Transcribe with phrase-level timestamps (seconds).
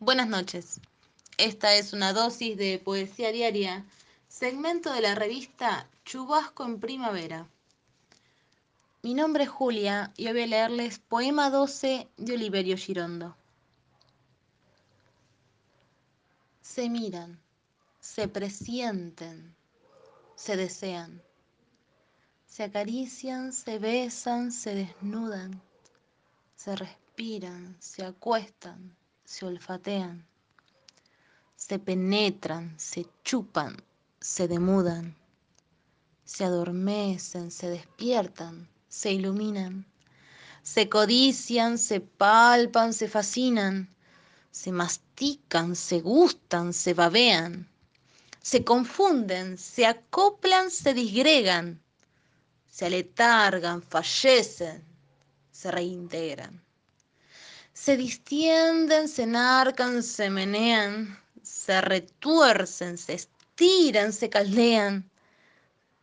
[0.00, 0.80] Buenas noches.
[1.38, 3.84] Esta es una dosis de poesía diaria,
[4.28, 7.48] segmento de la revista Chubasco en Primavera.
[9.02, 13.36] Mi nombre es Julia y hoy voy a leerles Poema 12 de Oliverio Girondo.
[16.62, 17.40] Se miran,
[17.98, 19.52] se presienten,
[20.36, 21.20] se desean,
[22.46, 25.60] se acarician, se besan, se desnudan,
[26.54, 28.96] se respiran, se acuestan,
[29.28, 30.24] se olfatean,
[31.54, 33.76] se penetran, se chupan,
[34.20, 35.14] se demudan,
[36.24, 39.84] se adormecen, se despiertan, se iluminan,
[40.62, 43.88] se codician, se palpan, se fascinan,
[44.50, 47.68] se mastican, se gustan, se babean,
[48.42, 51.78] se confunden, se acoplan, se disgregan,
[52.70, 54.82] se aletargan, fallecen,
[55.52, 56.67] se reintegran
[57.84, 65.08] se distienden, se enarcan, se menean, se retuercen, se estiran, se caldean,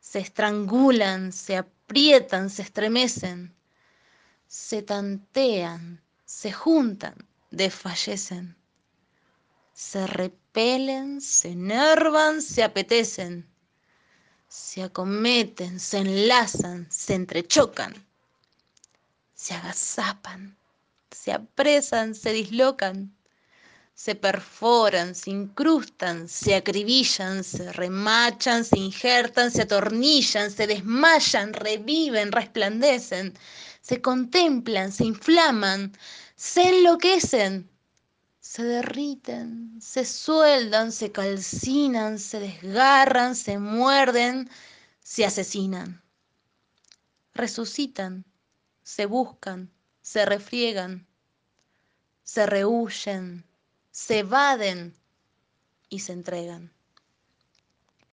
[0.00, 3.52] se estrangulan, se aprietan, se estremecen,
[4.46, 7.16] se tantean, se juntan,
[7.50, 8.56] desfallecen,
[9.72, 13.50] se repelen, se enervan, se apetecen,
[14.48, 17.92] se acometen, se enlazan, se entrechocan,
[19.34, 20.56] se agazapan
[21.14, 23.14] se apresan, se dislocan,
[23.94, 32.32] se perforan, se incrustan, se acribillan, se remachan, se injertan, se atornillan, se desmayan, reviven,
[32.32, 33.32] resplandecen,
[33.80, 35.92] se contemplan, se inflaman,
[36.36, 37.70] se enloquecen,
[38.40, 44.50] se derriten, se sueldan, se calcinan, se desgarran, se muerden,
[45.02, 46.02] se asesinan,
[47.34, 48.24] resucitan,
[48.82, 49.70] se buscan,
[50.04, 51.06] se refriegan,
[52.24, 53.42] se rehuyen,
[53.90, 54.94] se evaden
[55.88, 56.70] y se entregan.